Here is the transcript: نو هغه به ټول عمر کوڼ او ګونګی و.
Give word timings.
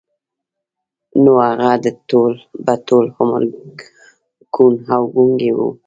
نو 1.23 1.31
هغه 1.47 1.71
به 2.65 2.73
ټول 2.87 3.05
عمر 3.17 3.43
کوڼ 4.53 4.73
او 4.95 5.01
ګونګی 5.13 5.51
و. 5.55 5.59